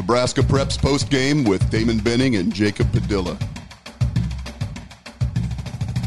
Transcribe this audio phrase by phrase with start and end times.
[0.00, 3.36] Nebraska Preps post game with Damon Benning and Jacob Padilla.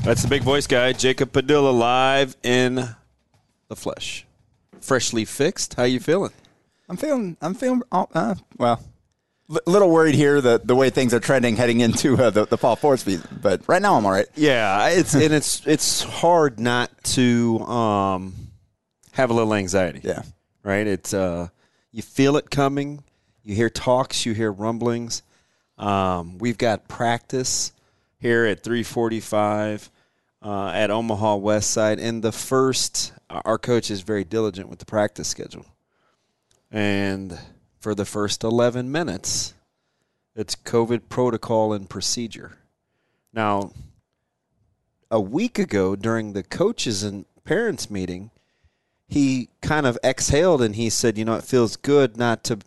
[0.04, 2.90] That's the big voice guy, Jacob Padilla, live in
[3.68, 4.26] the flesh,
[4.82, 5.76] freshly fixed.
[5.76, 6.32] How you feeling?
[6.90, 7.38] I'm feeling.
[7.40, 7.84] I'm feeling.
[7.92, 8.84] Uh, well,
[9.48, 12.58] a little worried here that the way things are trending heading into uh, the, the
[12.58, 13.42] fall sports season.
[13.44, 14.28] But right now, I'm all right.
[14.36, 18.34] Yeah, it's and it's it's hard not to um,
[19.12, 20.02] have a little anxiety.
[20.04, 20.24] Yeah,
[20.64, 20.88] right.
[20.88, 21.50] It's uh,
[21.92, 23.04] you feel it coming.
[23.44, 24.26] You hear talks.
[24.26, 25.22] You hear rumblings.
[25.78, 27.74] Um, we've got practice
[28.20, 29.90] here at 345
[30.42, 32.00] uh, at Omaha West Side.
[32.00, 35.66] And the first, our coach is very diligent with the practice schedule.
[36.72, 37.38] And
[37.80, 39.54] for the first 11 minutes,
[40.36, 42.58] it's COVID protocol and procedure.
[43.34, 43.72] Now,
[45.12, 48.32] a week ago during the coaches and parents meeting,
[49.08, 52.60] he kind of exhaled and he said, you know, it feels good not to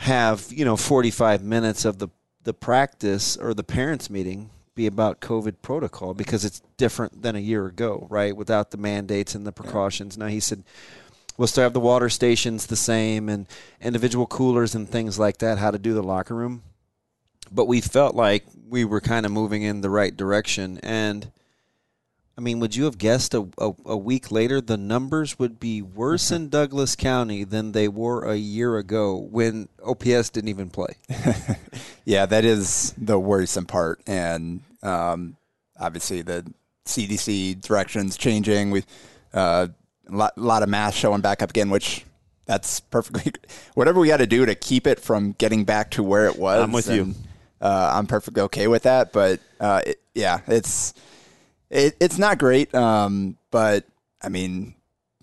[0.00, 2.08] have, you know, 45 minutes of the,
[2.44, 7.40] the practice or the parents meeting be about COVID protocol because it's different than a
[7.40, 8.34] year ago, right?
[8.34, 10.16] Without the mandates and the precautions.
[10.16, 10.64] Now he said,
[11.36, 13.46] we'll still have the water stations the same and
[13.82, 16.62] individual coolers and things like that, how to do the locker room.
[17.52, 20.80] But we felt like we were kind of moving in the right direction.
[20.82, 21.30] And
[22.40, 25.82] I mean, would you have guessed a, a, a week later the numbers would be
[25.82, 30.96] worse in Douglas County than they were a year ago when OPS didn't even play?
[32.06, 34.00] yeah, that is the worrisome part.
[34.06, 35.36] And um,
[35.78, 36.50] obviously, the
[36.86, 38.70] CDC directions changing.
[38.70, 38.84] We
[39.34, 39.68] uh,
[40.10, 42.06] a lot, lot of mass showing back up again, which
[42.46, 43.32] that's perfectly
[43.74, 46.62] whatever we got to do to keep it from getting back to where it was.
[46.62, 47.14] I'm with and, you.
[47.60, 49.12] Uh, I'm perfectly okay with that.
[49.12, 50.94] But uh, it, yeah, it's
[51.70, 52.74] it, it's not great.
[52.74, 53.84] Um, but
[54.22, 54.74] I mean,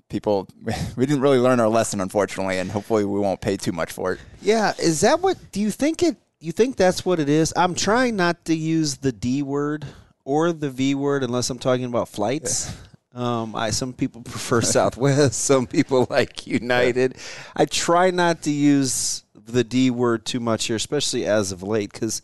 [0.09, 0.47] people
[0.95, 4.13] we didn't really learn our lesson, unfortunately, and hopefully we won't pay too much for
[4.13, 4.19] it.
[4.41, 7.53] Yeah, is that what do you think it you think that's what it is?
[7.55, 9.85] I'm trying not to use the D word
[10.23, 12.75] or the V word unless I'm talking about flights.
[13.13, 17.17] Um, I some people prefer Southwest, some people like United.
[17.55, 21.91] I try not to use the D word too much here, especially as of late,
[21.91, 22.21] because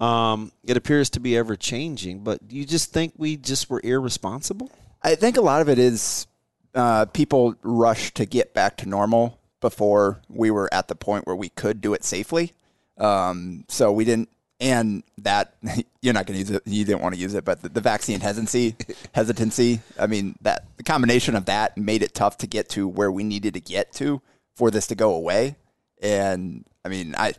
[0.00, 2.20] um, it appears to be ever changing.
[2.20, 4.70] But you just think we just were irresponsible?
[5.02, 6.26] I think a lot of it is
[6.74, 11.36] uh, people rush to get back to normal before we were at the point where
[11.36, 12.52] we could do it safely.
[12.96, 14.28] Um, so we didn't,
[14.60, 15.54] and that
[16.02, 16.62] you're not going to use it.
[16.66, 18.76] You didn't want to use it, but the, the vaccine hesitancy,
[19.14, 19.80] hesitancy.
[19.98, 23.24] I mean, that the combination of that made it tough to get to where we
[23.24, 24.20] needed to get to
[24.54, 25.56] for this to go away.
[26.00, 27.34] And I mean, I,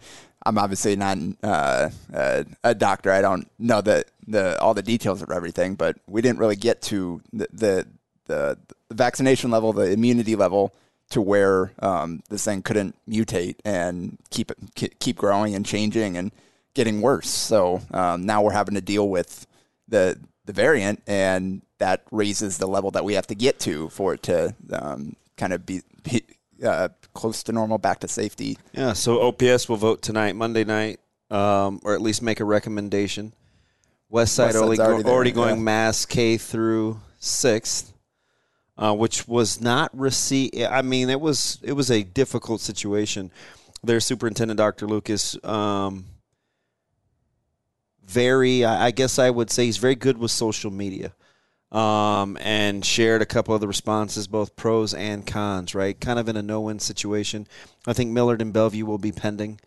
[0.50, 3.12] I'm obviously not uh, uh, a doctor.
[3.12, 6.82] I don't know the, the all the details of everything, but we didn't really get
[6.84, 7.88] to the the,
[8.26, 8.58] the,
[8.92, 10.74] vaccination level, the immunity level,
[11.12, 16.32] to where um, this thing couldn't mutate and keep keep growing and changing and
[16.74, 17.30] getting worse.
[17.30, 19.46] So um, now we're having to deal with
[19.88, 24.16] the the variant, and that raises the level that we have to get to for
[24.16, 26.24] it to um, kind of be, be
[26.64, 28.58] uh, close to normal, back to safety.
[28.74, 28.94] Yeah.
[28.94, 31.00] So OPS will vote tonight, Monday night,
[31.30, 33.34] um, or at least make a recommendation.
[34.10, 35.62] West Side already, already going yeah.
[35.62, 37.94] mass K through sixth,
[38.78, 40.52] uh, which was not receive.
[40.70, 43.32] I mean, it was it was a difficult situation.
[43.84, 44.88] Their superintendent, Dr.
[44.88, 46.06] Lucas, um,
[48.04, 48.66] very.
[48.66, 51.14] I guess I would say he's very good with social media
[51.72, 56.00] um, and shared a couple of the responses, both pros and cons, right?
[56.00, 57.48] Kind of in a no win situation.
[57.86, 59.60] I think Millard and Bellevue will be pending.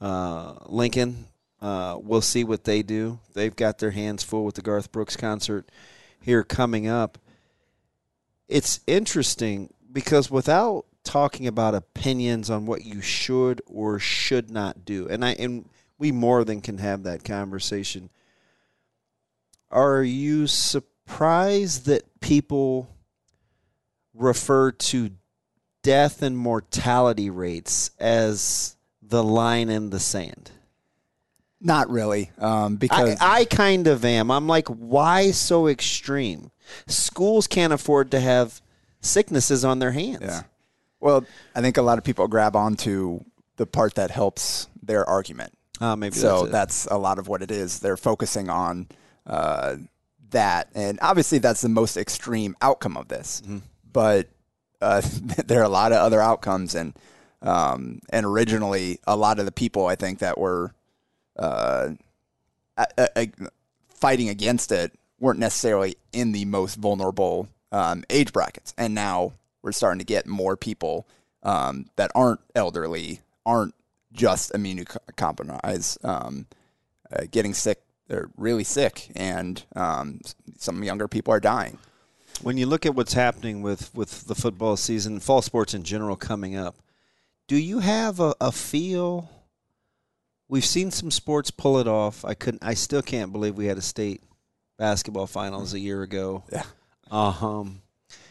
[0.00, 1.26] Uh, Lincoln,
[1.62, 3.20] uh, we'll see what they do.
[3.34, 5.70] They've got their hands full with the Garth Brooks concert
[6.20, 7.18] here coming up.
[8.48, 15.08] It's interesting because without talking about opinions on what you should or should not do,
[15.08, 15.68] and I and
[15.98, 18.10] we more than can have that conversation.
[19.70, 20.46] Are you
[21.06, 22.88] surprised that people
[24.14, 25.10] refer to
[25.82, 30.50] death and mortality rates as the line in the sand?
[31.60, 34.30] Not really, um, because I, I kind of am.
[34.30, 36.50] I'm like, why so extreme?
[36.86, 38.60] Schools can't afford to have
[39.00, 40.22] sicknesses on their hands.
[40.22, 40.42] Yeah.
[41.00, 41.24] Well,
[41.54, 43.20] I think a lot of people grab onto
[43.56, 45.52] the part that helps their argument.
[45.80, 47.80] Uh, maybe so that's, that's a lot of what it is.
[47.80, 48.88] They're focusing on
[49.26, 49.76] uh,
[50.34, 53.40] that, and obviously that's the most extreme outcome of this.
[53.42, 53.58] Mm-hmm.
[53.92, 54.28] But
[54.80, 55.00] uh,
[55.46, 56.94] there are a lot of other outcomes, and
[57.42, 60.74] um, and originally a lot of the people I think that were
[61.36, 61.90] uh,
[62.76, 63.32] a- a-
[63.88, 69.32] fighting against it weren't necessarily in the most vulnerable um, age brackets, and now
[69.62, 71.06] we're starting to get more people
[71.42, 73.74] um, that aren't elderly, aren't
[74.12, 76.46] just immunocompromised, um,
[77.12, 77.82] uh, getting sick.
[78.08, 80.20] They're really sick, and um,
[80.58, 81.78] some younger people are dying.
[82.42, 86.16] when you look at what's happening with, with the football season, fall sports in general
[86.16, 86.76] coming up,
[87.46, 89.30] do you have a, a feel?
[90.48, 92.24] We've seen some sports pull it off.
[92.24, 92.62] I couldn't.
[92.64, 94.22] I still can't believe we had a state
[94.76, 96.44] basketball finals a year ago.
[96.52, 96.64] Yeah.
[97.10, 97.82] Um,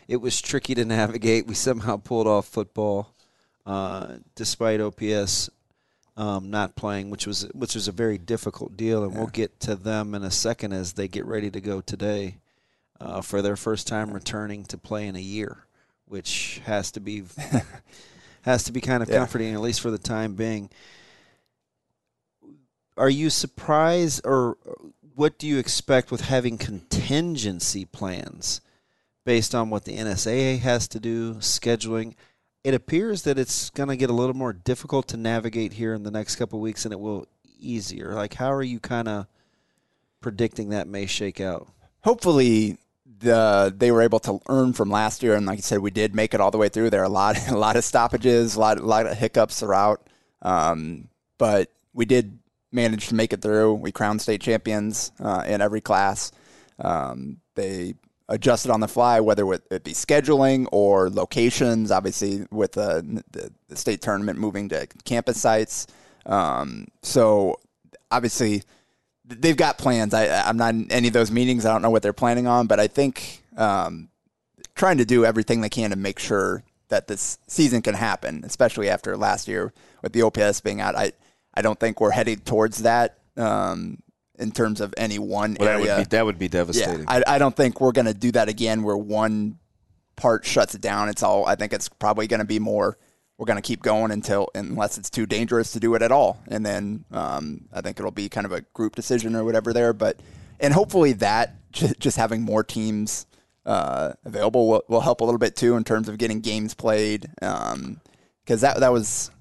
[0.07, 1.47] it was tricky to navigate.
[1.47, 3.15] We somehow pulled off football,
[3.65, 5.49] uh, despite OPS
[6.15, 9.03] um, not playing, which was which was a very difficult deal.
[9.03, 12.37] And we'll get to them in a second as they get ready to go today
[13.01, 15.65] uh, for their first time returning to play in a year,
[16.07, 17.23] which has to be
[18.43, 19.17] has to be kind of Yeah.
[19.19, 20.69] comforting, at least for the time being.
[22.95, 24.57] Are you surprised, or
[25.15, 28.61] what do you expect with having contingency plans
[29.25, 32.13] based on what the NSAA has to do, scheduling?
[32.63, 36.03] It appears that it's going to get a little more difficult to navigate here in
[36.03, 37.27] the next couple weeks, and it will
[37.59, 38.13] easier.
[38.13, 39.27] Like, how are you kind of
[40.21, 41.67] predicting that may shake out?
[42.03, 42.77] hopefully
[43.19, 46.13] the they were able to earn from last year and like you said we did
[46.13, 48.59] make it all the way through there are a lot a lot of stoppages a
[48.59, 50.07] lot, a lot of hiccups throughout
[50.41, 51.07] um,
[51.37, 52.37] but we did
[52.71, 56.31] manage to make it through we crowned state champions uh, in every class
[56.79, 57.95] um, they
[58.29, 64.01] adjusted on the fly whether it be scheduling or locations obviously with the, the, state
[64.01, 65.87] tournament moving to campus sites
[66.25, 67.59] um, so
[68.11, 68.63] obviously
[69.25, 70.13] they've got plans.
[70.13, 71.65] I, I'm not in any of those meetings.
[71.65, 74.09] I don't know what they're planning on, but I think um,
[74.75, 78.89] trying to do everything they can to make sure that this season can happen, especially
[78.89, 80.95] after last year with the OPS being out.
[80.95, 81.13] I,
[81.53, 84.02] I don't think we're headed towards that um,
[84.43, 85.95] in terms of any one Well, that area.
[85.97, 86.99] would be that would be devastating.
[86.99, 89.57] Yeah, I, I don't think we're going to do that again where one
[90.15, 91.09] part shuts it down.
[91.09, 92.97] It's all, I think it's probably going to be more,
[93.39, 96.39] we're going to keep going until, unless it's too dangerous to do it at all.
[96.47, 99.91] And then um, I think it'll be kind of a group decision or whatever there.
[99.91, 100.19] But,
[100.59, 103.25] and hopefully that, just having more teams
[103.65, 107.27] uh, available will, will help a little bit too in terms of getting games played.
[107.39, 109.31] Because that, that was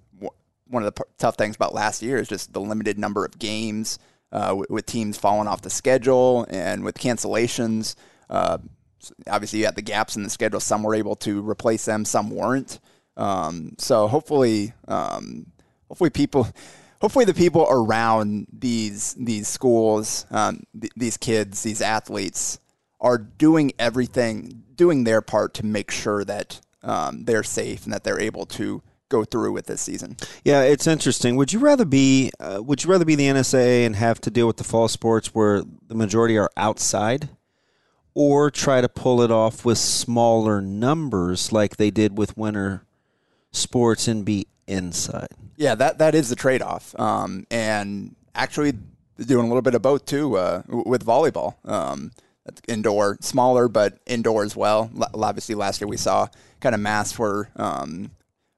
[0.69, 3.39] one of the p- tough things about last year is just the limited number of
[3.39, 3.99] games
[4.33, 7.95] uh, w- with teams falling off the schedule and with cancellations.
[8.29, 8.59] Uh,
[9.29, 10.61] obviously, you had the gaps in the schedule.
[10.61, 12.81] Some were able to replace them, some weren't.
[13.17, 15.47] Um, so hopefully, um,
[15.89, 16.49] hopefully people,
[17.01, 22.59] hopefully the people around these these schools, um, th- these kids, these athletes
[23.01, 28.05] are doing everything, doing their part to make sure that um, they're safe and that
[28.05, 28.83] they're able to
[29.13, 30.17] go through with this season.
[30.45, 31.37] Yeah, it's interesting.
[31.37, 34.47] Would you rather be uh, Would you rather be the NSAA and have to deal
[34.47, 37.29] with the fall sports where the majority are outside,
[38.15, 42.85] or try to pull it off with smaller numbers like they did with winter
[43.53, 45.29] sports and be inside?
[45.57, 46.99] Yeah, that that is the trade off.
[46.99, 48.73] Um, and actually,
[49.19, 51.55] doing a little bit of both too uh, with volleyball.
[51.69, 52.13] Um,
[52.67, 54.91] indoor, smaller, but indoor as well.
[54.97, 56.27] L- obviously, last year we saw
[56.61, 58.11] kind of masks were um,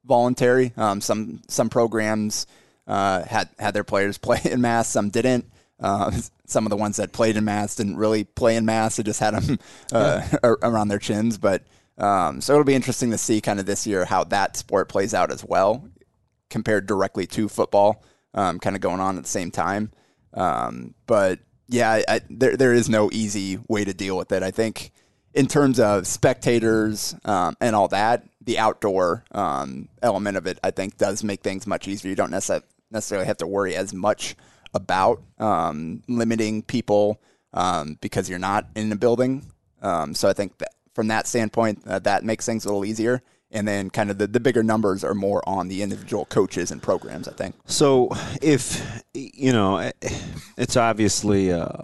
[0.04, 0.72] voluntary.
[0.76, 2.46] Um, some some programs
[2.86, 5.46] uh, had had their players play in mass, some didn't.
[5.80, 6.12] Uh,
[6.46, 9.20] some of the ones that played in mass didn't really play in mass; they just
[9.20, 9.58] had them
[9.92, 11.38] uh, ar- around their chins.
[11.38, 11.62] But
[11.98, 15.14] um, so it'll be interesting to see kind of this year how that sport plays
[15.14, 15.88] out as well
[16.50, 19.90] compared directly to football, um, kind of going on at the same time.
[20.34, 24.42] Um, but yeah, I, I, there there is no easy way to deal with it.
[24.42, 24.92] I think
[25.34, 30.70] in terms of spectators um, and all that, the outdoor um, element of it, I
[30.70, 32.08] think, does make things much easier.
[32.08, 34.36] You don't necess- necessarily have to worry as much
[34.72, 37.20] about um, limiting people
[37.52, 39.44] um, because you're not in a building.
[39.82, 43.22] Um, so I think that from that standpoint, uh, that makes things a little easier.
[43.50, 46.82] And then kind of the, the bigger numbers are more on the individual coaches and
[46.82, 47.54] programs, I think.
[47.66, 48.10] So
[48.42, 49.92] if you know,
[50.56, 51.82] it's obviously uh,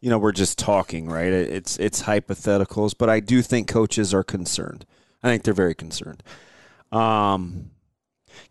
[0.00, 1.32] you know we're just talking, right?
[1.32, 4.84] It's it's hypotheticals, but I do think coaches are concerned.
[5.22, 6.22] I think they're very concerned.
[6.92, 7.70] Um,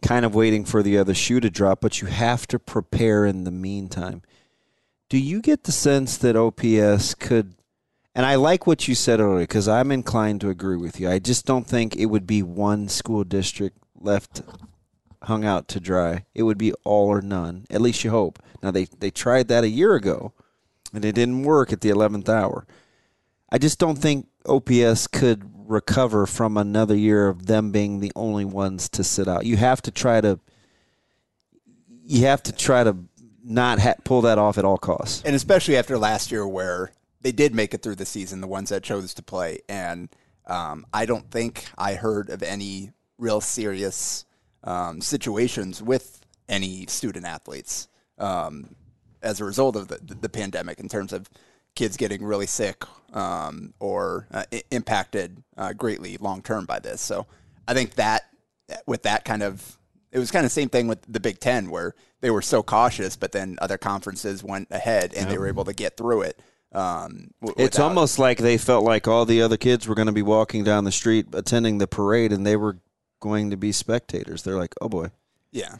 [0.02, 3.44] kind of waiting for the other shoe to drop, but you have to prepare in
[3.44, 4.22] the meantime.
[5.10, 7.56] Do you get the sense that OPS could?
[8.14, 11.10] And I like what you said earlier because I'm inclined to agree with you.
[11.10, 14.42] I just don't think it would be one school district left
[15.24, 16.26] hung out to dry.
[16.34, 17.66] It would be all or none.
[17.70, 18.40] At least you hope.
[18.62, 20.34] Now they they tried that a year ago,
[20.94, 22.66] and it didn't work at the eleventh hour.
[23.50, 28.46] I just don't think OPS could recover from another year of them being the only
[28.46, 29.46] ones to sit out.
[29.46, 30.40] You have to try to
[32.04, 32.96] you have to try to
[33.44, 35.24] not ha- pull that off at all costs.
[35.26, 36.92] And especially after last year, where
[37.22, 40.10] they did make it through the season, the ones that chose to play, and
[40.46, 44.26] um, I don't think I heard of any real serious
[44.64, 48.76] um, situations with any student athletes um,
[49.28, 51.30] as a result of the, the pandemic in terms of
[51.76, 57.02] kids getting really sick um, or uh, impacted uh, greatly long term by this.
[57.02, 57.28] So
[57.68, 58.24] I think that
[58.86, 59.78] with that kind of
[60.12, 62.64] it was kind of the same thing with the Big Ten where they were so
[62.64, 66.40] cautious, but then other conferences went ahead and they were able to get through it.
[66.72, 70.08] Um, w- it's without, almost like they felt like all the other kids were going
[70.08, 72.78] to be walking down the street attending the parade, and they were
[73.20, 74.44] going to be spectators.
[74.44, 75.12] They're like, "Oh boy,
[75.52, 75.78] yeah."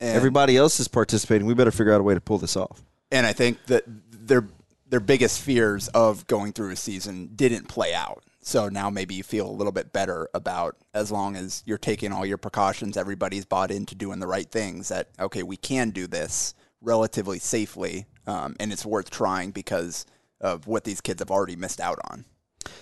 [0.00, 1.46] And, Everybody else is participating.
[1.46, 2.84] We better figure out a way to pull this off.
[3.10, 4.46] And I think that their
[4.88, 8.24] their biggest fears of going through a season didn't play out.
[8.40, 12.12] So now maybe you feel a little bit better about as long as you're taking
[12.12, 14.88] all your precautions, everybody's bought into doing the right things.
[14.88, 20.06] That okay, we can do this relatively safely, um, and it's worth trying because
[20.40, 22.24] of what these kids have already missed out on.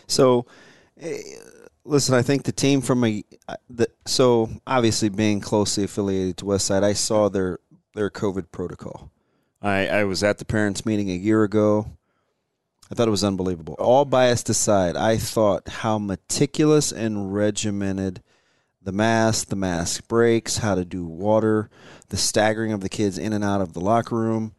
[0.07, 0.47] So,
[1.03, 1.09] uh,
[1.85, 3.25] listen, I think the team from a
[3.69, 7.59] the, so obviously being closely affiliated to Westside, I saw their
[7.95, 9.11] their COVID protocol.
[9.63, 11.91] I, I was at the parents' meeting a year ago.
[12.91, 13.75] I thought it was unbelievable.
[13.79, 18.23] All biased aside, I thought how meticulous and regimented
[18.81, 21.69] the mask, the mask breaks, how to do water,
[22.11, 24.55] the staggering of the kids in and out of the locker room,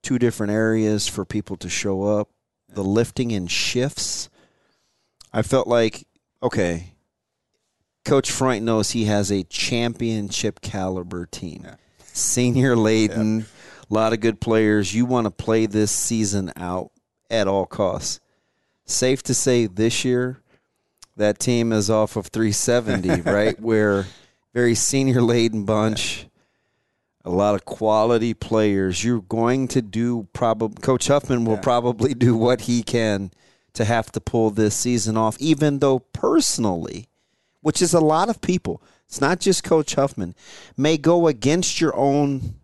[0.00, 2.30] two different areas for people to show up,
[2.70, 4.30] the lifting in shifts.
[5.32, 6.06] I felt like,
[6.42, 6.94] okay,
[8.06, 11.62] Coach Froendt knows he has a championship caliber team.
[11.64, 11.74] Yeah.
[12.04, 13.44] Senior laden,
[13.90, 14.94] a lot of good players.
[14.94, 16.90] You want to play this season out
[17.30, 18.20] at all costs.
[18.84, 20.40] Safe to say this year,
[21.16, 23.58] that team is off of 370, right?
[23.60, 24.06] Where
[24.54, 26.26] very senior laden bunch,
[27.24, 29.04] a lot of quality players.
[29.04, 31.60] You're going to do probably Coach Huffman will yeah.
[31.60, 33.32] probably do what he can
[33.74, 37.08] to have to pull this season off, even though personally,
[37.60, 40.34] which is a lot of people, it's not just Coach Huffman,
[40.76, 42.54] may go against your own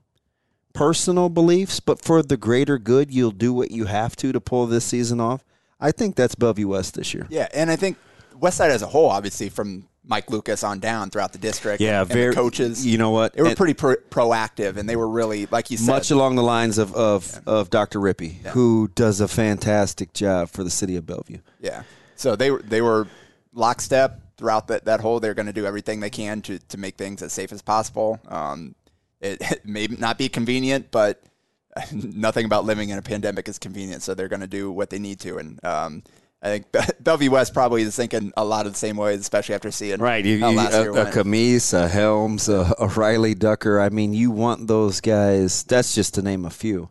[0.72, 4.66] personal beliefs, but for the greater good, you'll do what you have to to pull
[4.66, 5.44] this season off.
[5.80, 7.26] I think that's Bellevue West this year.
[7.28, 7.96] Yeah, and I think
[8.38, 11.80] West Side as a whole, obviously from Mike Lucas on down throughout the district.
[11.80, 12.84] Yeah, and, very, and coaches.
[12.84, 13.34] You know what?
[13.34, 16.42] They were pretty pro- proactive, and they were really, like you said, much along the
[16.42, 17.52] lines of of, yeah.
[17.52, 18.00] of Dr.
[18.00, 18.50] Rippe, yeah.
[18.50, 21.38] who does a fantastic job for the city of Bellevue.
[21.60, 21.82] Yeah.
[22.16, 23.08] So they were they were
[23.52, 25.20] lockstep throughout that that whole.
[25.20, 28.20] They're going to do everything they can to to make things as safe as possible.
[28.28, 28.74] Um,
[29.22, 31.22] it, it may not be convenient, but
[31.92, 34.02] nothing about living in a pandemic is convenient.
[34.02, 35.38] So they're going to do what they need to.
[35.38, 36.02] And um,
[36.42, 36.66] I think
[37.00, 40.24] Bellevue West probably is thinking a lot of the same ways, especially after seeing right.
[40.24, 43.80] You, you, a, a Camise, a Helms, a, a, Riley Ducker.
[43.80, 45.62] I mean, you want those guys.
[45.64, 46.90] That's just to name a few.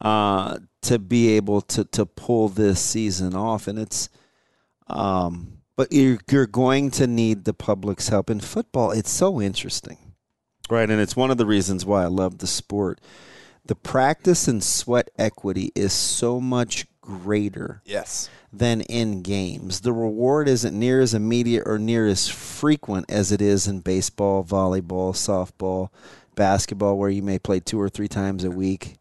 [0.00, 4.08] Uh, to be able to to pull this season off, and it's.
[4.86, 8.90] Um, but you're, you're going to need the public's help in football.
[8.90, 10.09] It's so interesting
[10.70, 13.00] Right, and it's one of the reasons why I love the sport.
[13.66, 17.82] The practice and sweat equity is so much greater.
[17.84, 18.30] Yes.
[18.52, 19.80] Than in games.
[19.80, 24.44] The reward isn't near as immediate or near as frequent as it is in baseball,
[24.44, 25.90] volleyball, softball,
[26.34, 28.96] basketball, where you may play two or three times a week,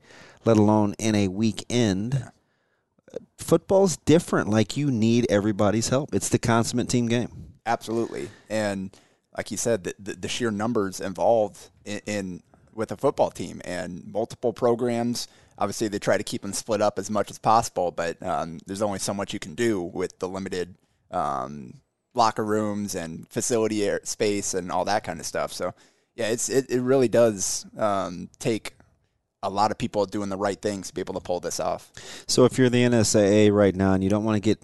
[0.45, 2.31] let alone in a weekend.
[3.37, 4.49] Football's different.
[4.49, 6.13] Like you need everybody's help.
[6.13, 7.53] It's the consummate team game.
[7.65, 8.29] Absolutely.
[8.49, 8.91] And
[9.37, 12.43] like you said, the, the, the sheer numbers involved in, in,
[12.73, 15.27] with a football team and multiple programs.
[15.57, 18.81] Obviously, they try to keep them split up as much as possible, but um, there's
[18.81, 20.75] only so much you can do with the limited
[21.11, 21.81] um,
[22.13, 25.51] locker rooms and facility space and all that kind of stuff.
[25.51, 25.73] So,
[26.15, 28.75] yeah, it's it, it really does um, take
[29.43, 31.91] a lot of people doing the right things to be able to pull this off.
[32.27, 34.63] So, if you're the NSAA right now and you don't want to get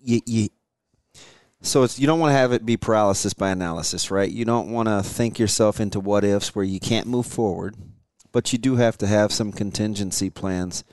[0.00, 0.48] you, you
[1.60, 4.30] so it's you don't want to have it be paralysis by analysis, right?
[4.30, 7.76] You don't want to think yourself into what ifs where you can't move forward,
[8.32, 10.84] but you do have to have some contingency plans.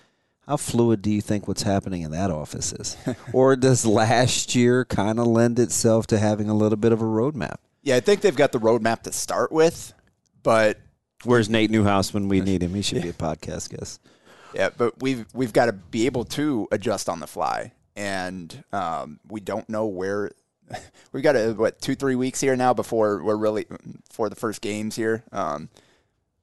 [0.47, 2.97] How fluid do you think what's happening in that office is?
[3.33, 7.05] or does last year kind of lend itself to having a little bit of a
[7.05, 7.57] roadmap?
[7.81, 9.93] Yeah, I think they've got the roadmap to start with,
[10.43, 10.79] but
[11.23, 12.73] where's Nate Newhouse when we need him?
[12.73, 14.01] He should be a podcast guest.
[14.53, 19.19] Yeah, but we've we've got to be able to adjust on the fly, and um,
[19.27, 20.31] we don't know where
[21.11, 23.65] we've got a, what two three weeks here now before we're really
[24.09, 25.23] for the first games here.
[25.31, 25.69] Um,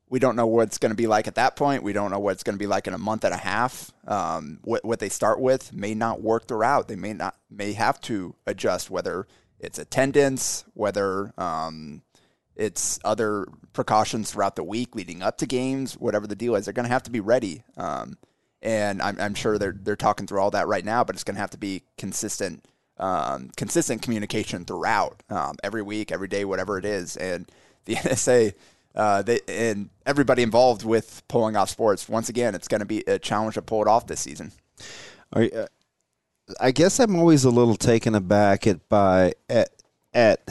[0.09, 1.83] we don't know what it's going to be like at that point.
[1.83, 3.91] We don't know what it's going to be like in a month and a half.
[4.07, 6.89] Um, what what they start with may not work throughout.
[6.89, 9.27] They may not may have to adjust whether
[9.59, 12.03] it's attendance, whether um,
[12.57, 16.67] it's other precautions throughout the week leading up to games, whatever the deal is.
[16.67, 17.63] They're going to have to be ready.
[17.77, 18.19] Um,
[18.61, 21.37] and I'm, I'm sure they're they're talking through all that right now, but it's going
[21.37, 22.65] to have to be consistent,
[22.99, 27.17] um, consistent communication throughout um, every week, every day, whatever it is.
[27.17, 27.51] And
[27.85, 28.55] the NSA
[28.95, 32.09] uh, they, and everybody involved with pulling off sports.
[32.09, 34.53] Once again, it's going to be a challenge to pull it off this season.
[35.33, 35.67] Are, uh,
[36.61, 39.71] I guess I'm always a little taken aback at by at
[40.13, 40.43] at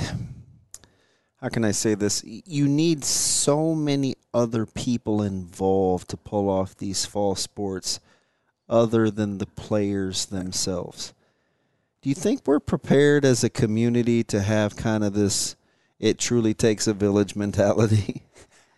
[1.42, 2.24] how can I say this?
[2.26, 8.00] You need so many other people involved to pull off these fall sports
[8.70, 11.14] other than the players themselves.
[12.02, 15.56] Do you think we're prepared as a community to have kind of this
[16.00, 18.24] it truly takes a village mentality?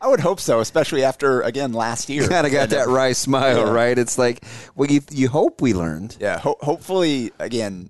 [0.01, 2.27] I would hope so, especially after again last year.
[2.27, 3.71] Kind of got that wry smile, yeah.
[3.71, 3.97] right?
[3.97, 4.43] It's like,
[4.75, 6.17] well, you, you hope we learned.
[6.19, 7.89] Yeah, ho- hopefully, again,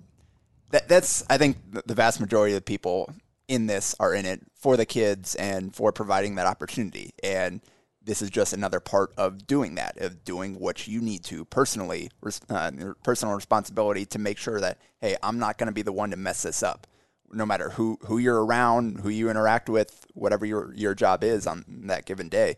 [0.70, 3.12] that, that's I think the vast majority of the people
[3.48, 7.16] in this are in it for the kids and for providing that opportunity.
[7.24, 7.62] And
[8.04, 12.10] this is just another part of doing that, of doing what you need to personally,
[12.50, 12.72] uh,
[13.04, 16.18] personal responsibility to make sure that hey, I'm not going to be the one to
[16.18, 16.88] mess this up
[17.34, 21.48] no matter who who you're around, who you interact with, whatever your your job is
[21.48, 22.58] on that given day.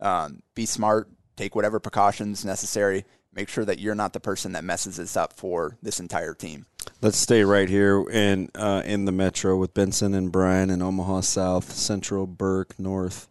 [0.00, 3.04] Um, be smart, take whatever precautions necessary.
[3.32, 6.64] Make sure that you're not the person that messes this up for this entire team.
[7.02, 11.20] Let's stay right here in uh, in the metro with Benson and Brian and Omaha
[11.20, 13.28] South, Central, Burke, North,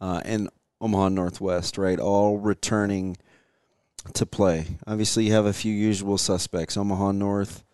[0.00, 0.48] uh, and
[0.82, 1.78] Omaha Northwest.
[1.78, 3.16] Right, all returning
[4.12, 4.66] to play.
[4.86, 7.64] Obviously, you have a few usual suspects: Omaha North,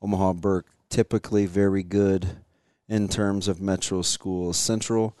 [0.00, 2.36] Omaha Burke, typically very good
[2.88, 4.56] in terms of metro schools.
[4.56, 5.16] Central,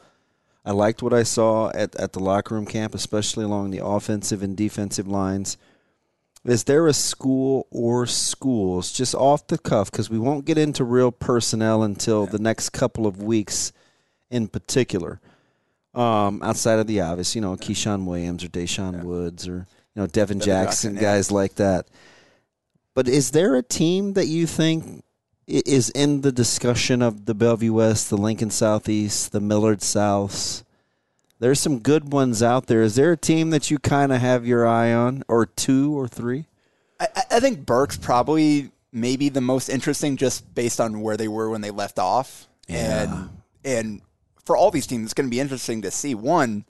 [0.64, 4.42] I liked what I saw at, at the locker room camp, especially along the offensive
[4.42, 5.56] and defensive lines.
[6.44, 10.84] Is there a school or schools, just off the cuff, because we won't get into
[10.84, 13.72] real personnel until the next couple of weeks
[14.30, 15.20] in particular,
[15.98, 19.02] um, outside of the obvious, you know, Keyshawn Williams or Deshaun yeah.
[19.02, 21.88] Woods or, you know, Devin, Devin Jackson, Jackson guys like that.
[22.94, 25.04] But is there a team that you think
[25.48, 30.62] is in the discussion of the Bellevue West, the Lincoln Southeast, the Millard Souths.
[31.40, 32.82] There's some good ones out there.
[32.82, 36.06] Is there a team that you kind of have your eye on, or two or
[36.06, 36.46] three?
[37.00, 41.48] I, I, think Burke's probably maybe the most interesting, just based on where they were
[41.48, 42.48] when they left off.
[42.68, 43.02] Yeah.
[43.02, 43.28] And
[43.64, 44.02] and
[44.48, 46.64] for all these teams, it's going to be interesting to see one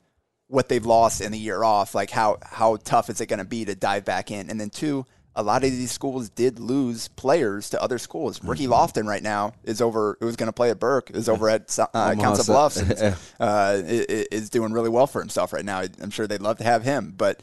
[0.48, 3.44] what they've lost in the year off, like how how tough is it going to
[3.44, 7.06] be to dive back in, and then two a lot of these schools did lose
[7.06, 8.42] players to other schools.
[8.42, 8.72] Ricky mm-hmm.
[8.72, 10.16] Lofton right now is over.
[10.18, 11.12] Who's going to play at Burke?
[11.12, 12.78] Is over at uh, Council Bluffs.
[12.78, 15.84] And, uh, is doing really well for himself right now.
[16.02, 17.40] I'm sure they'd love to have him, but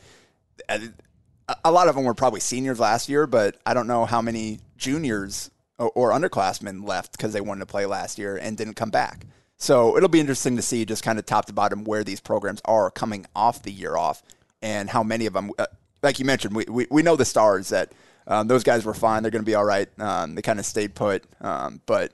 [1.63, 3.28] a lot of them were probably seniors last year.
[3.28, 7.86] But I don't know how many juniors or underclassmen left because they wanted to play
[7.86, 9.26] last year and didn't come back.
[9.57, 12.61] So it'll be interesting to see just kind of top to bottom where these programs
[12.65, 14.21] are coming off the year off
[14.61, 15.51] and how many of them.
[15.57, 15.67] Uh,
[16.03, 17.93] like you mentioned, we, we, we know the stars that
[18.27, 19.23] um, those guys were fine.
[19.23, 19.87] They're going to be all right.
[19.99, 21.23] Um, they kind of stayed put.
[21.41, 22.13] Um, but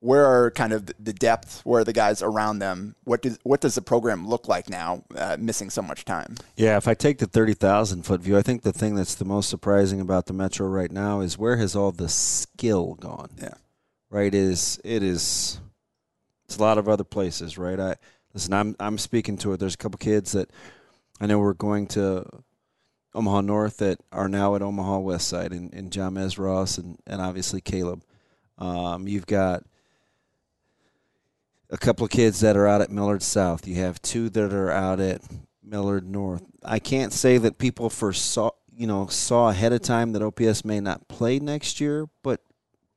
[0.00, 1.62] where are kind of the depth?
[1.64, 2.94] Where are the guys around them?
[3.04, 5.04] What does what does the program look like now?
[5.14, 6.36] Uh, missing so much time.
[6.56, 9.24] Yeah, if I take the thirty thousand foot view, I think the thing that's the
[9.24, 13.30] most surprising about the Metro right now is where has all the skill gone?
[13.40, 13.54] Yeah,
[14.10, 14.32] right.
[14.32, 15.60] Is it is
[16.52, 17.80] it's a lot of other places, right?
[17.80, 17.96] I
[18.34, 18.52] listen.
[18.52, 19.56] I'm I'm speaking to it.
[19.56, 20.50] There's a couple kids that
[21.18, 22.26] I know we're going to
[23.14, 27.22] Omaha North that are now at Omaha West Side, and, and Jamez Ross and, and
[27.22, 28.02] obviously Caleb.
[28.58, 29.64] Um, you've got
[31.70, 33.66] a couple of kids that are out at Millard South.
[33.66, 35.22] You have two that are out at
[35.64, 36.42] Millard North.
[36.62, 40.80] I can't say that people foresaw, you know, saw ahead of time that OPS may
[40.80, 42.42] not play next year, but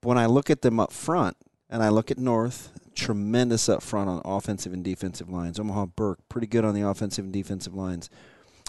[0.01, 1.37] when I look at them up front
[1.69, 5.59] and I look at North, tremendous up front on offensive and defensive lines.
[5.59, 8.09] Omaha Burke, pretty good on the offensive and defensive lines.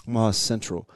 [0.07, 0.89] Omaha Central,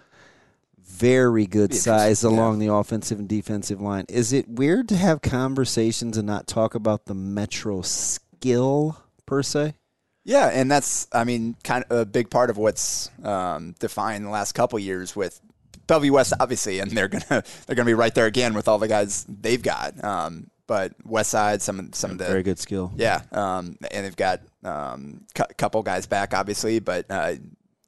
[0.78, 2.68] very good size along yeah.
[2.68, 4.06] the offensive and defensive line.
[4.10, 9.76] Is it weird to have conversations and not talk about the Metro skill per se?
[10.24, 14.30] Yeah, and that's I mean kind of a big part of what's um, defined the
[14.30, 15.42] last couple years with
[15.88, 18.88] Bellevue West, obviously, and they're gonna they're gonna be right there again with all the
[18.88, 20.02] guys they've got.
[20.04, 22.92] Um, but West Side, some some of the very good skill.
[22.96, 25.26] Yeah, um, and they've got a um,
[25.58, 27.34] couple guys back, obviously, but uh,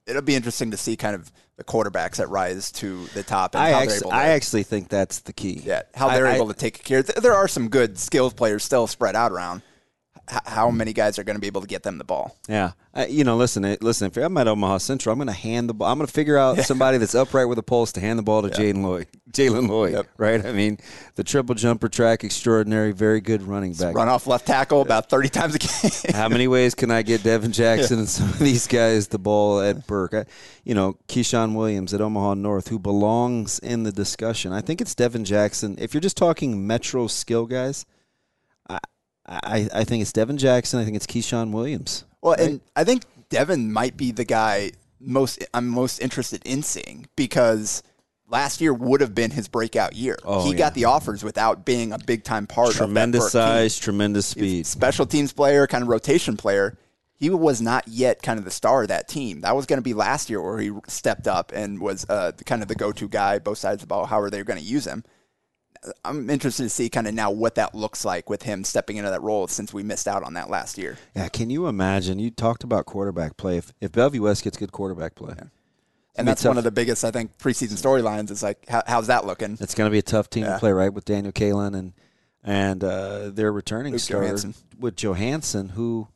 [0.05, 3.63] it'll be interesting to see kind of the quarterbacks that rise to the top and
[3.63, 5.61] I, how actually, they're able to, I actually think that's the key.
[5.63, 7.03] yeah, how they're I- able to take care.
[7.03, 9.61] th- There are some good skills players still spread out around.
[10.31, 12.37] H- how many guys are going to be able to get them the ball?
[12.47, 14.07] Yeah, I, you know, listen, listen.
[14.07, 15.89] If I'm at Omaha Central, I'm going to hand the ball.
[15.89, 18.41] I'm going to figure out somebody that's upright with a pulse to hand the ball
[18.41, 19.07] to Jalen Lloyd.
[19.31, 20.07] Jalen Lloyd, Yep.
[20.17, 20.45] right?
[20.45, 20.77] I mean,
[21.15, 23.95] the triple jumper track, extraordinary, very good running back.
[23.95, 25.91] Run off left tackle about thirty times a game.
[26.15, 29.59] How many ways can I get Devin Jackson and some of these guys the ball
[29.59, 30.13] at Burke?
[30.13, 30.25] I,
[30.63, 34.53] you know, Keyshawn Williams at Omaha North, who belongs in the discussion.
[34.53, 35.75] I think it's Devin Jackson.
[35.79, 37.85] If you're just talking Metro skill guys,
[39.25, 40.79] I, I, think it's Devin Jackson.
[40.79, 42.03] I think it's Keyshawn Williams.
[42.21, 47.07] Well, and I think Devin might be the guy most I'm most interested in seeing
[47.15, 47.83] because
[48.27, 50.17] last year would have been his breakout year.
[50.23, 50.57] Oh, he yeah.
[50.57, 53.55] got the offers without being a big time part Tremendous of Burke team.
[53.57, 54.65] size, tremendous speed.
[54.65, 56.77] special teams player, kind of rotation player.
[57.15, 59.41] He was not yet kind of the star of that team.
[59.41, 62.61] That was going to be last year where he stepped up and was uh, kind
[62.61, 64.05] of the go-to guy, both sides of the ball.
[64.05, 65.05] However, they're going to use him.
[66.05, 69.09] I'm interested to see kind of now what that looks like with him stepping into
[69.09, 70.97] that role since we missed out on that last year.
[71.15, 72.19] Yeah, can you imagine?
[72.19, 73.57] You talked about quarterback play.
[73.57, 75.33] If, if Bellevue West gets good quarterback play,
[76.15, 78.31] And be that's one of the biggest, I think, preseason storylines.
[78.31, 79.57] Is like, how, how's that looking?
[79.59, 80.53] it's going to be a tough team Yeah.
[80.53, 80.93] to play, right?
[80.93, 81.93] With Daniel Kaelin and
[82.45, 84.53] and uh, their returning Luke starter Johansson.
[84.77, 86.07] with Johansson, who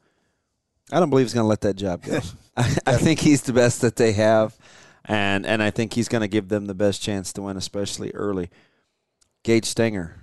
[0.92, 2.20] I don't believe is going to let that job go.
[2.58, 4.58] I, I think he's the best that they have,
[5.06, 8.12] and and I think he's going to give them the best chance to win, especially
[8.12, 8.50] early.
[9.48, 10.14] Gage Stenger,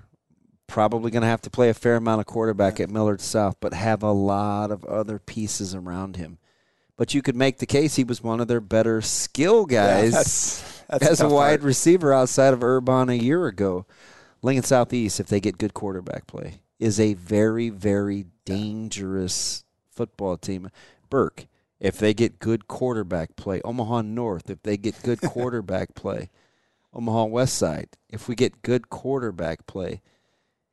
[0.67, 3.73] probably going to have to play a fair amount of quarterback at Millard South, but
[3.73, 6.37] have a lot of other pieces around him.
[6.99, 10.19] But you could make the case he was one of their better skill guys Yeah,
[10.19, 11.63] that's, that's as a wide part.
[11.63, 13.87] receiver outside of Urban a year ago.
[14.43, 20.69] Lincoln Southeast, if they get good quarterback play, is a very, very dangerous football team.
[21.09, 21.47] Burke,
[21.81, 23.63] if they get good quarterback play.
[23.65, 26.29] Omaha North, if they get good quarterback play.
[26.95, 30.01] Omaha West Side, if we get good quarterback play.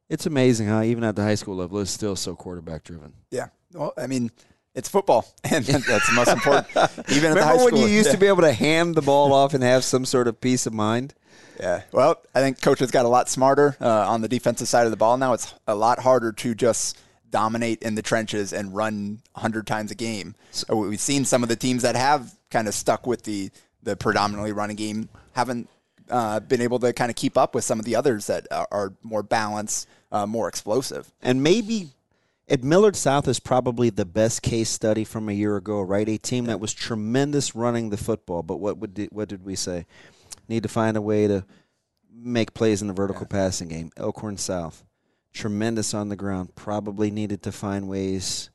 [0.09, 3.13] It's amazing how even at the high school level, it's still so quarterback driven.
[3.31, 3.47] Yeah.
[3.73, 4.29] Well, I mean,
[4.75, 6.67] it's football, and that's the most important.
[7.09, 8.13] Even at the high Remember when you used yeah.
[8.13, 10.73] to be able to hand the ball off and have some sort of peace of
[10.73, 11.13] mind?
[11.59, 11.83] Yeah.
[11.91, 14.97] Well, I think coaches got a lot smarter uh, on the defensive side of the
[14.97, 15.33] ball now.
[15.33, 16.97] It's a lot harder to just
[17.29, 20.35] dominate in the trenches and run 100 times a game.
[20.51, 23.51] So we've seen some of the teams that have kind of stuck with the,
[23.83, 25.69] the predominantly running game haven't
[26.11, 28.67] uh, been able to kind of keep up with some of the others that are,
[28.71, 31.11] are more balanced, uh, more explosive.
[31.21, 31.89] and maybe
[32.51, 36.07] at Millard South is probably the best case study from a year ago, right?
[36.09, 39.85] A team that was tremendous running the football, but what would what did we say?
[40.49, 41.45] Need to find a way to
[42.13, 43.89] make plays in the vertical passing game.
[43.95, 44.83] Elkhorn South,
[45.33, 48.49] tremendous on the ground, probably needed to find ways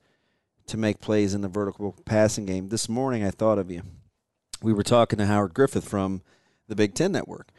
[0.66, 2.68] to make plays in the vertical passing game.
[2.68, 3.82] This morning, I thought of you.
[4.60, 6.22] We were talking to Howard Griffith from
[6.68, 7.50] the Big Ten Network.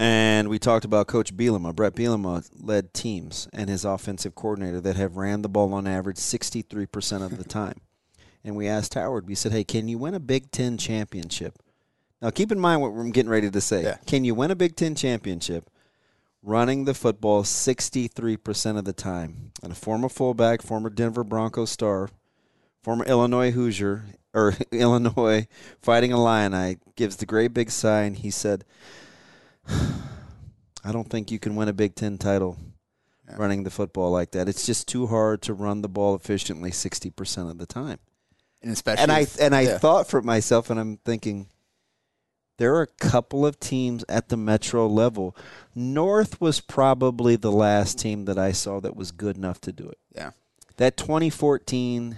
[0.00, 1.74] And we talked about Coach Bielema.
[1.74, 6.18] Bret Bielema led teams and his offensive coordinator that have ran the ball on average
[6.18, 7.80] 63% of the time.
[8.44, 11.58] and we asked Howard, we said, hey, can you win a Big Ten championship?
[12.22, 13.82] Now, keep in mind what I'm getting ready to say.
[13.82, 13.96] Yeah.
[14.06, 15.68] Can you win a Big Ten championship
[16.42, 19.52] running the football 63% of the time?
[19.62, 22.08] And a former fullback, former Denver Broncos star,
[22.88, 25.46] former Illinois Hoosier, or Illinois
[25.82, 28.14] Fighting Illini, gives the great big sign.
[28.14, 28.64] He said,
[29.68, 32.56] I don't think you can win a Big Ten title
[33.36, 34.48] running the football like that.
[34.48, 37.98] It's just too hard to run the ball efficiently 60% of the time.
[38.62, 39.76] And especially, And I if- and I yeah.
[39.78, 41.48] thought for myself, and I'm thinking,
[42.56, 45.36] there are a couple of teams at the Metro level.
[45.74, 49.86] North was probably the last team that I saw that was good enough to do
[49.90, 49.98] it.
[50.16, 50.30] yeah.
[50.78, 52.16] That 2014,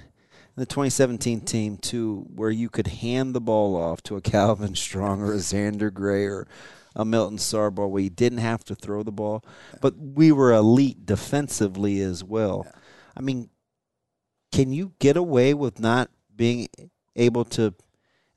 [0.61, 5.23] the 2017 team too, where you could hand the ball off to a Calvin Strong
[5.23, 6.47] or a Xander Gray or
[6.95, 9.45] a Milton Sarbar, where you didn't have to throw the ball,
[9.81, 12.67] but we were elite defensively as well.
[13.17, 13.49] I mean,
[14.53, 16.69] can you get away with not being
[17.17, 17.75] able to at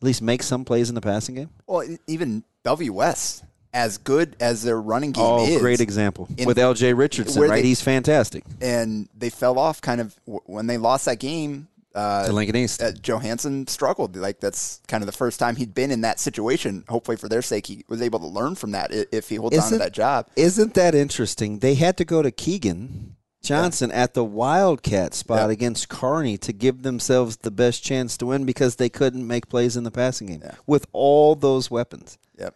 [0.01, 1.49] least make some plays in the passing game?
[1.65, 6.45] Well, even Bellevue West, as good as their running game Oh, is, great example in-
[6.45, 6.93] with L.J.
[6.93, 7.63] Richardson, right?
[7.63, 8.43] they- He's fantastic.
[8.62, 11.67] and they fell off kind of when they lost that game.
[11.95, 12.82] Uh, To Lincoln East.
[12.82, 14.15] uh, Johansson struggled.
[14.15, 16.84] Like that's kind of the first time he'd been in that situation.
[16.89, 19.71] Hopefully, for their sake, he was able to learn from that if he holds on
[19.71, 20.27] to that job.
[20.36, 21.60] Isn't that interesting?
[21.60, 25.51] They had to go to Keegan Johnson at the Wildcat spot Yeah.
[25.51, 29.75] against Kearney to give themselves the best chance to win because they couldn't make plays
[29.77, 30.56] in the passing game Yeah.
[30.65, 32.17] with all those weapons.
[32.39, 32.56] Yep.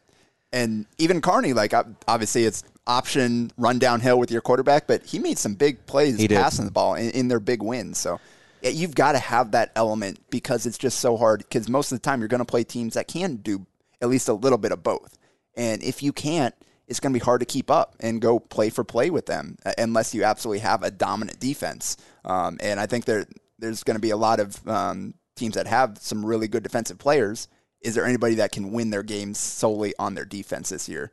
[0.54, 1.74] And even Kearney, like
[2.08, 6.66] obviously it's option run downhill with your quarterback, but he made some big plays passing
[6.66, 7.98] the ball in, in their big wins.
[7.98, 8.18] So Yeah,
[8.62, 11.40] you've got to have that element because it's just so hard.
[11.40, 13.66] Because most of the time, you're going to play teams that can do
[14.02, 15.18] at least a little bit of both.
[15.56, 16.54] And if you can't,
[16.88, 19.58] it's going to be hard to keep up and go play for play with them
[19.66, 21.98] uh, unless you absolutely have a dominant defense.
[22.24, 23.26] Um, and I think there
[23.60, 26.98] there's going to be a lot of um, teams that have some really good defensive
[26.98, 27.48] players.
[27.82, 31.12] Is there anybody that can win their games solely on their defense this year?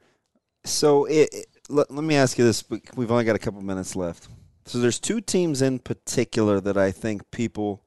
[0.64, 2.64] So it, it, let, let me ask you this.
[2.96, 4.28] We've only got a couple minutes left.
[4.66, 7.82] So there's two teams in particular that I think people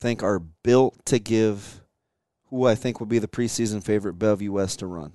[0.00, 1.80] think are built to give
[2.46, 5.12] who I think will be the preseason favorite Bellevue West to run.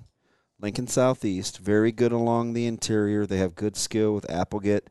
[0.60, 3.26] Lincoln Southeast, very good along the interior.
[3.26, 4.90] They have good skill with Applegate.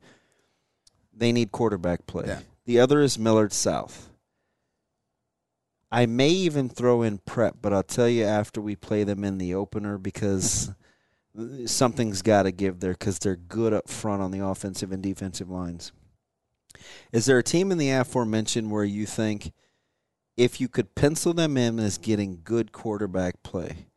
[1.13, 2.25] They need quarterback play.
[2.27, 2.39] Yeah.
[2.65, 4.09] The other is Millard South.
[5.91, 9.37] I may even throw in prep, but I'll tell you after we play them in
[9.37, 10.71] the opener because
[11.65, 15.49] something's got to give there because they're good up front on the offensive and defensive
[15.49, 15.91] lines.
[17.11, 19.51] Is there a team in the aforementioned where you think
[20.35, 23.87] if you could pencil them in as getting good quarterback play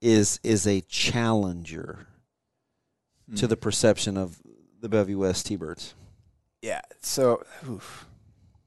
[0.00, 2.06] is is a challenger
[3.28, 3.36] Hmm.
[3.36, 4.42] to the perception of
[4.80, 5.94] the Bellevue West T-Birds?
[6.60, 6.82] Yeah.
[7.00, 8.06] So, oof.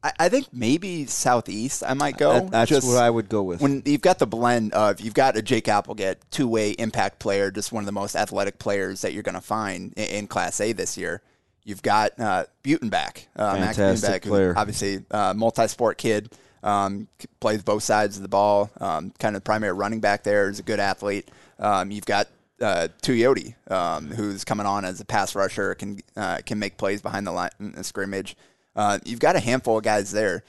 [0.03, 1.83] I, I think maybe Southeast.
[1.85, 2.33] I might go.
[2.33, 3.61] That- that's Just what I would go with.
[3.61, 7.51] When you've got the blend of you've got a Jake Applegate, two way impact player,
[7.51, 10.59] just one of the most athletic players that you're going to find in, in Class
[10.61, 11.21] A this year.
[11.63, 14.53] You've got uh, Butenbach, uh, Max Fantastic Butenbach, player.
[14.55, 16.31] obviously uh, multi-sport kid,
[16.63, 17.07] um,
[17.41, 18.69] plays both sides of the ball.
[18.79, 21.29] Um, kind of primary running back there, is a good athlete.
[21.59, 22.27] Um, you've got
[22.61, 27.01] uh, Tuioti, um, who's coming on as a pass rusher, can uh, can make plays
[27.01, 28.37] behind the line in the scrimmage.
[28.77, 30.43] Uh, you've got a handful of guys there.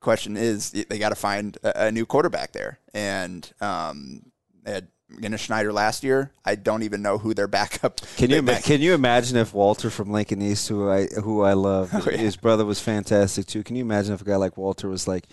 [0.00, 4.22] Question is, they got to find a, a new quarterback there, and um,
[4.64, 4.88] they had
[5.20, 6.32] Dennis Schneider last year.
[6.44, 8.00] I don't even know who their backup.
[8.16, 11.90] Can you can you imagine if Walter from Lincoln East, who I who I love,
[11.94, 12.16] Oh, yeah.
[12.18, 13.62] his brother was fantastic too.
[13.62, 15.26] Can you imagine if a guy like Walter was like,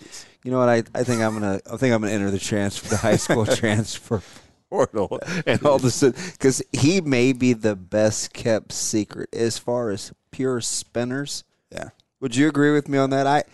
[0.44, 2.88] you know what, I, I think I'm gonna I think I'm gonna enter the transfer
[2.88, 4.22] the high school transfer
[4.70, 10.12] portal and all this because he may be the best kept secret as far as
[10.32, 11.44] pure spinners.
[11.70, 11.90] yeah.
[12.20, 13.26] Would you agree with me on that?
[13.26, 13.44] I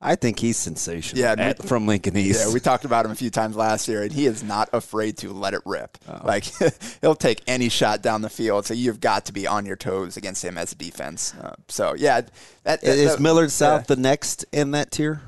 [0.00, 1.22] I think he's sensational.
[1.22, 2.46] Yeah, at- from Lincoln East.
[2.46, 5.16] Yeah, we talked about him a few times last year, and he is not afraid
[5.18, 5.96] to let it rip.
[6.06, 6.20] Oh.
[6.24, 6.44] Like
[7.00, 8.66] he'll take any shot down the field.
[8.66, 11.32] So you've got to be on your toes against him as a defense.
[11.34, 12.20] Uh, so yeah,
[12.64, 13.94] that, that is that- Millard South yeah.
[13.94, 15.22] the next in that tier?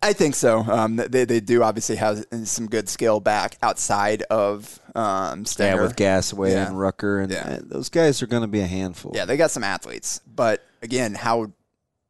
[0.00, 0.60] I think so.
[0.60, 5.76] Um, they they do obviously have some good skill back outside of um, Stenger.
[5.76, 6.66] Yeah, with Gasaway Yeah.
[6.68, 7.54] and Rucker, and Yeah.
[7.54, 9.12] uh, those guys are going to be a handful.
[9.14, 11.52] Yeah, they got some athletes, but again, how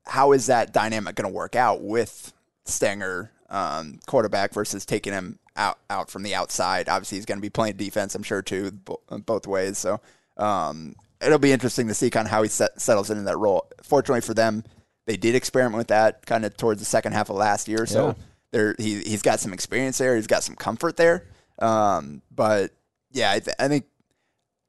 [0.07, 2.33] how is that dynamic going to work out with
[2.65, 6.89] Stenger um, quarterback versus taking him out out from the outside?
[6.89, 9.79] Obviously, he's going to be playing defense, I'm sure too, bo- both ways.
[9.79, 10.01] So
[10.37, 13.67] um, it'll be interesting to see kind of how he set, settles into that role.
[13.83, 14.65] Fortunately for them,
[15.07, 17.87] they did experiment with that kind of towards the second half of last year.
[17.87, 18.15] So Yeah.
[18.53, 20.17] there, he he's got some experience there.
[20.17, 21.27] He's got some comfort there.
[21.59, 22.73] Um, but
[23.13, 23.85] yeah, I, th- I think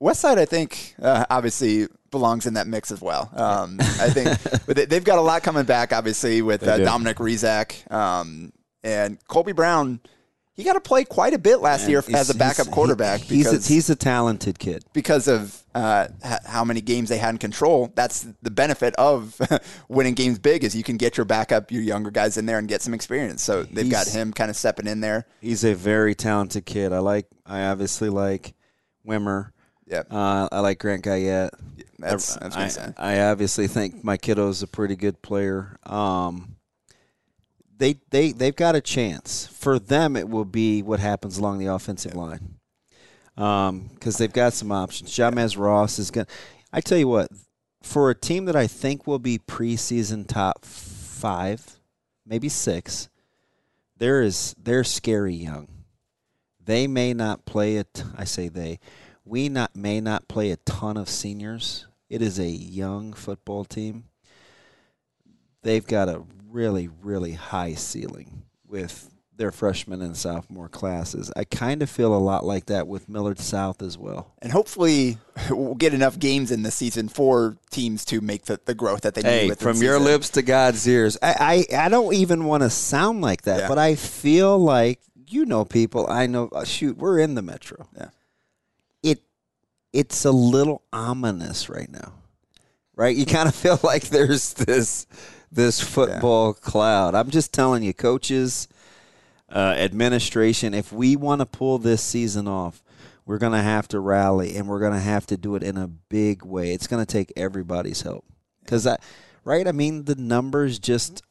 [0.01, 3.29] Westside, I think, uh, obviously belongs in that mix as well.
[3.33, 6.77] Um, I think they- they've got a lot coming back, obviously, with uh.
[6.79, 8.51] Dominic Rezak um,
[8.83, 9.99] and Colby Brown.
[10.53, 13.35] He got to play quite a bit last year as a backup he's- quarterback he-
[13.37, 14.85] he's because a, he's a talented kid.
[14.93, 16.07] because of uh,
[16.45, 17.91] how many games they had in control.
[17.93, 19.37] That's the benefit of
[19.89, 22.69] winning games big is you can get your backup, your younger guys in there and
[22.69, 23.43] get some experience.
[23.43, 25.25] So they've got him kind of stepping in there.
[25.41, 26.93] He's a very talented kid.
[26.93, 27.27] I like.
[27.45, 28.53] I obviously like
[29.05, 29.51] Wimmer.
[29.87, 31.53] Yeah, Uh, I like Grant Guyette.
[31.99, 32.93] that's, I, that's I.
[32.97, 35.77] I obviously think my kiddo's a pretty good player.
[35.85, 36.55] Um,
[37.77, 39.47] they they they've got a chance.
[39.47, 42.55] For them, it will be what happens along the offensive line,
[43.35, 45.11] because they've got some options.
[45.11, 46.25] Jamez Ross is going.
[46.25, 46.33] to
[46.73, 47.29] I tell you what,
[47.83, 51.79] for a team that I think will be preseason top five,
[52.25, 53.09] maybe six,
[53.97, 55.67] there is they're scary young.
[56.63, 58.03] They may not play it.
[58.17, 58.79] I say they.
[59.25, 61.87] We not may not play a ton of seniors.
[62.09, 64.05] It is a young football team.
[65.63, 71.31] They've got a really, really high ceiling with their freshman and sophomore classes.
[71.35, 74.31] I kind of feel a lot like that with Millard South as well.
[74.41, 75.17] And hopefully
[75.49, 79.15] we'll get enough games in the season for teams to make the, the growth that
[79.15, 79.27] they need.
[79.29, 81.17] Hey, within from your lips to God's ears.
[81.21, 83.67] I, I, I don't even want to sound like that, Yeah.
[83.67, 86.07] but I feel like you know people.
[86.07, 86.47] I know.
[86.53, 87.89] uh, Shoot, we're in the metro.
[87.97, 88.09] Yeah.
[89.95, 92.13] It it's a little ominous right now,
[92.95, 93.15] right?
[93.15, 95.07] You kind of feel like there's this
[95.51, 97.15] this football cloud.
[97.15, 98.67] I'm just telling you, coaches,
[99.49, 100.73] uh, administration.
[100.73, 102.81] If we want to pull this season off.
[103.27, 105.77] We're going to have to rally and we're going to have to do it in
[105.77, 106.73] a big way.
[106.73, 108.23] It's going to take everybody's help.
[108.61, 108.97] Because I,
[109.43, 109.67] right?
[109.67, 111.23] I mean, the numbers just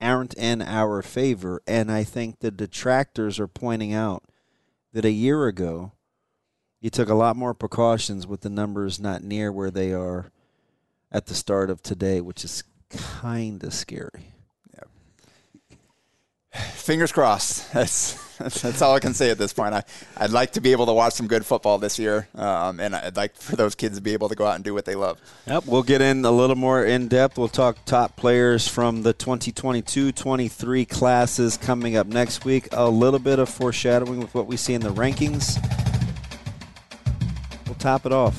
[0.00, 1.60] aren't in our favor.
[1.66, 4.24] And I think the detractors are pointing out
[4.92, 5.92] that a year ago,
[6.80, 10.30] you took a lot more precautions with the numbers not near where they are
[11.10, 14.32] at the start of today, which is kind of scary.
[16.74, 17.72] Fingers crossed.
[17.74, 19.74] That's that's all I can say at this point.
[19.74, 19.82] I,
[20.16, 23.16] I'd like to be able to watch some good football this year, um, and I'd
[23.16, 25.20] like for those kids to be able to go out and do what they love.
[25.48, 27.36] Yep, we'll get in a little more in depth.
[27.36, 32.68] We'll talk top players from the 2022-23 classes coming up next week.
[32.70, 35.58] A little bit of foreshadowing with what we see in the rankings.
[37.78, 38.36] We'll top it off.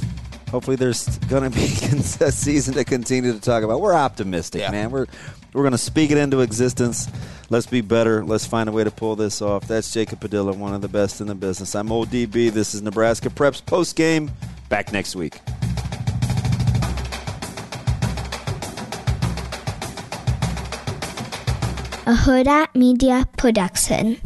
[0.52, 1.63] Hopefully, there's going to be
[2.25, 3.80] a season to continue to talk about.
[3.80, 4.71] We're optimistic, Yeah.
[4.71, 4.91] man.
[4.91, 5.06] We're
[5.54, 7.08] we're going to speak it into existence.
[7.49, 8.25] Let's be better.
[8.25, 9.65] Let's find a way to pull this off.
[9.65, 11.73] That's Jacob Padilla, one of the best in the business.
[11.73, 12.52] I'm ODB.
[12.52, 14.30] This is Nebraska Preps post game.
[14.67, 15.39] Back next week.
[22.06, 24.17] a Hurrdat Media Production.